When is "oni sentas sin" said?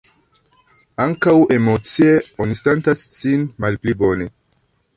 2.45-3.45